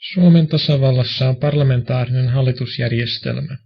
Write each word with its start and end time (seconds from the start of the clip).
Suomen 0.00 0.46
tasavallassa 0.46 1.28
on 1.28 1.36
parlamentaarinen 1.36 2.28
hallitusjärjestelmä. 2.28 3.56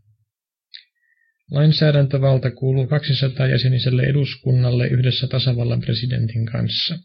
Lainsäädäntövalta 1.51 2.51
kuuluu 2.51 2.87
200 2.87 3.47
jäseniselle 3.47 4.03
eduskunnalle 4.03 4.87
yhdessä 4.87 5.27
tasavallan 5.27 5.81
presidentin 5.81 6.47
kanssa. 6.47 6.99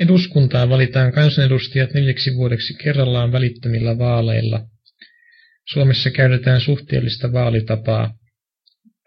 Eduskuntaan 0.00 0.68
valitaan 0.68 1.12
kansanedustajat 1.12 1.94
neljäksi 1.94 2.34
vuodeksi 2.34 2.74
kerrallaan 2.74 3.32
välittömillä 3.32 3.98
vaaleilla. 3.98 4.66
Suomessa 5.72 6.10
käytetään 6.10 6.60
suhteellista 6.60 7.32
vaalitapaa, 7.32 8.14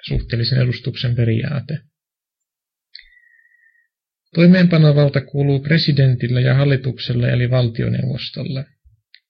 suhteellisen 0.08 0.62
edustuksen 0.62 1.16
periaate. 1.16 1.80
Toimeenpanovalta 4.36 5.22
kuuluu 5.22 5.60
presidentille 5.60 6.42
ja 6.42 6.54
hallitukselle 6.54 7.30
eli 7.30 7.50
valtioneuvostolle. 7.50 8.66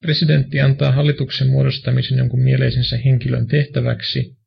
Presidentti 0.01 0.59
antaa 0.59 0.91
hallituksen 0.91 1.49
muodostamisen 1.49 2.17
jonkun 2.17 2.43
mieleisensä 2.43 2.97
henkilön 2.97 3.47
tehtäväksi, 3.47 4.37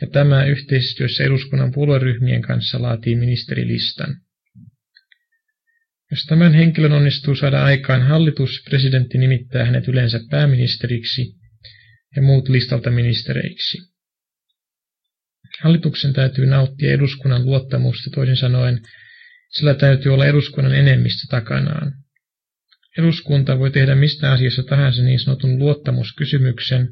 ja 0.00 0.06
tämä 0.06 0.44
yhteistyössä 0.44 1.24
eduskunnan 1.24 1.72
puolueryhmien 1.72 2.42
kanssa 2.42 2.82
laatii 2.82 3.16
ministerilistan. 3.16 4.16
Jos 6.10 6.24
tämän 6.28 6.54
henkilön 6.54 6.92
onnistuu 6.92 7.34
saada 7.34 7.64
aikaan 7.64 8.02
hallitus, 8.02 8.62
presidentti 8.68 9.18
nimittää 9.18 9.64
hänet 9.64 9.88
yleensä 9.88 10.20
pääministeriksi 10.30 11.34
ja 12.16 12.22
muut 12.22 12.48
listalta 12.48 12.90
ministereiksi. 12.90 13.78
Hallituksen 15.62 16.12
täytyy 16.12 16.46
nauttia 16.46 16.92
eduskunnan 16.92 17.44
luottamusta, 17.44 18.10
toisin 18.10 18.36
sanoen 18.36 18.80
sillä 19.50 19.74
täytyy 19.74 20.14
olla 20.14 20.26
eduskunnan 20.26 20.74
enemmistö 20.74 21.26
takanaan. 21.30 21.92
Eduskunta 22.98 23.58
voi 23.58 23.70
tehdä 23.70 23.94
mistä 23.94 24.32
asiassa 24.32 24.62
tahansa 24.62 25.02
niin 25.02 25.20
sanotun 25.20 25.58
luottamuskysymyksen. 25.58 26.88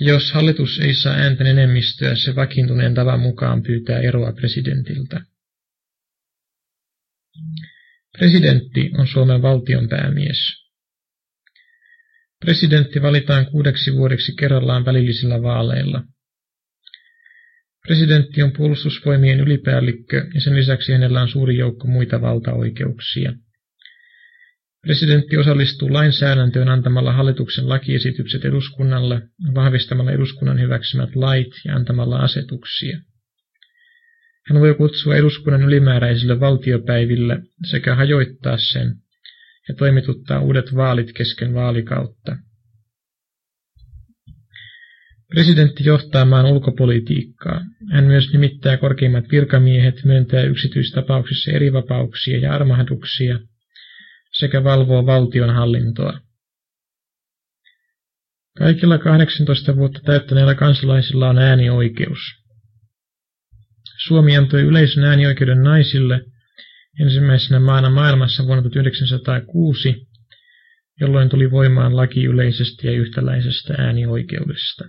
Jos 0.00 0.32
hallitus 0.32 0.78
ei 0.78 0.94
saa 0.94 1.14
äänten 1.14 1.46
enemmistöä, 1.46 2.14
se 2.14 2.34
vakiintuneen 2.34 2.94
tavan 2.94 3.20
mukaan 3.20 3.62
pyytää 3.62 4.00
eroa 4.00 4.32
presidentiltä. 4.32 5.20
Presidentti 8.18 8.90
on 8.98 9.06
Suomen 9.06 9.42
valtion 9.42 9.88
päämies. 9.88 10.38
Presidentti 12.40 13.02
valitaan 13.02 13.46
kuudeksi 13.46 13.92
vuodeksi 13.92 14.32
kerrallaan 14.38 14.84
välillisillä 14.84 15.42
vaaleilla. 15.42 16.02
Presidentti 17.88 18.42
on 18.42 18.52
puolustusvoimien 18.52 19.40
ylipäällikkö 19.40 20.26
ja 20.34 20.40
sen 20.40 20.56
lisäksi 20.56 20.92
hänellä 20.92 21.22
on 21.22 21.28
suuri 21.28 21.56
joukko 21.56 21.88
muita 21.88 22.20
valtaoikeuksia. 22.20 23.32
Presidentti 24.82 25.36
osallistuu 25.36 25.92
lainsäädäntöön 25.92 26.68
antamalla 26.68 27.12
hallituksen 27.12 27.68
lakiesitykset 27.68 28.44
eduskunnalle, 28.44 29.22
vahvistamalla 29.54 30.12
eduskunnan 30.12 30.60
hyväksymät 30.60 31.16
lait 31.16 31.52
ja 31.64 31.76
antamalla 31.76 32.16
asetuksia. 32.18 33.00
Hän 34.48 34.60
voi 34.60 34.74
kutsua 34.74 35.16
eduskunnan 35.16 35.62
ylimääräisille 35.62 36.40
valtiopäiville 36.40 37.42
sekä 37.70 37.94
hajoittaa 37.94 38.56
sen 38.58 38.94
ja 39.68 39.74
toimituttaa 39.74 40.40
uudet 40.40 40.74
vaalit 40.76 41.12
kesken 41.12 41.54
vaalikautta. 41.54 42.36
Presidentti 45.28 45.84
johtaa 45.84 46.24
maan 46.24 46.46
ulkopolitiikkaa. 46.46 47.60
Hän 47.92 48.04
myös 48.04 48.32
nimittää 48.32 48.76
korkeimmat 48.76 49.24
virkamiehet, 49.30 50.04
myöntää 50.04 50.42
yksityistapauksissa 50.42 51.50
erivapauksia 51.50 52.38
ja 52.38 52.52
armahduksia 52.52 53.38
sekä 54.32 54.64
valvoo 54.64 55.06
valtion 55.06 55.54
hallintoa. 55.54 56.20
Kaikilla 58.58 58.98
18 58.98 59.76
vuotta 59.76 60.00
täyttäneillä 60.04 60.54
kansalaisilla 60.54 61.28
on 61.28 61.38
äänioikeus. 61.38 62.18
Suomi 64.06 64.36
antoi 64.36 64.62
yleisön 64.62 65.04
äänioikeuden 65.04 65.62
naisille 65.62 66.20
ensimmäisenä 67.00 67.60
maana 67.60 67.90
maailmassa 67.90 68.46
vuonna 68.46 68.70
1906, 68.70 70.06
jolloin 71.00 71.28
tuli 71.28 71.50
voimaan 71.50 71.96
laki 71.96 72.24
yleisestä 72.24 72.86
ja 72.86 72.92
yhtäläisestä 72.92 73.74
äänioikeudesta. 73.78 74.84